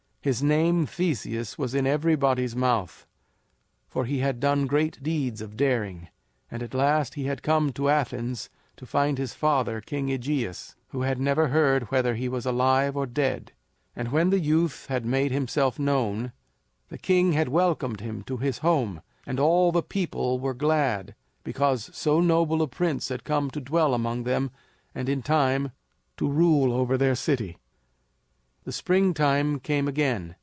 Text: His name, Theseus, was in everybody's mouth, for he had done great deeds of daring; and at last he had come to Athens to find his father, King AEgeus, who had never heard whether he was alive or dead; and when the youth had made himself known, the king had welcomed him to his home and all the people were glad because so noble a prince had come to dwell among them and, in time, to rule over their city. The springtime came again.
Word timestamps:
His 0.23 0.43
name, 0.43 0.85
Theseus, 0.85 1.57
was 1.57 1.73
in 1.73 1.87
everybody's 1.87 2.55
mouth, 2.55 3.07
for 3.87 4.05
he 4.05 4.19
had 4.19 4.39
done 4.39 4.67
great 4.67 5.01
deeds 5.01 5.41
of 5.41 5.57
daring; 5.57 6.09
and 6.51 6.61
at 6.61 6.75
last 6.75 7.15
he 7.15 7.23
had 7.23 7.41
come 7.41 7.73
to 7.73 7.89
Athens 7.89 8.47
to 8.77 8.85
find 8.85 9.17
his 9.17 9.33
father, 9.33 9.81
King 9.81 10.09
AEgeus, 10.11 10.75
who 10.89 11.01
had 11.01 11.19
never 11.19 11.47
heard 11.47 11.85
whether 11.89 12.13
he 12.13 12.29
was 12.29 12.45
alive 12.45 12.95
or 12.95 13.07
dead; 13.07 13.51
and 13.95 14.11
when 14.11 14.29
the 14.29 14.37
youth 14.39 14.85
had 14.89 15.07
made 15.07 15.31
himself 15.31 15.79
known, 15.79 16.33
the 16.89 16.99
king 16.99 17.33
had 17.33 17.49
welcomed 17.49 17.99
him 17.99 18.21
to 18.25 18.37
his 18.37 18.59
home 18.59 19.01
and 19.25 19.39
all 19.39 19.71
the 19.71 19.81
people 19.81 20.39
were 20.39 20.53
glad 20.53 21.15
because 21.43 21.89
so 21.93 22.21
noble 22.21 22.61
a 22.61 22.67
prince 22.67 23.09
had 23.09 23.23
come 23.23 23.49
to 23.49 23.59
dwell 23.59 23.95
among 23.95 24.21
them 24.23 24.51
and, 24.93 25.09
in 25.09 25.23
time, 25.23 25.71
to 26.15 26.29
rule 26.29 26.71
over 26.71 26.95
their 26.95 27.15
city. 27.15 27.57
The 28.63 28.71
springtime 28.71 29.59
came 29.59 29.87
again. 29.87 30.35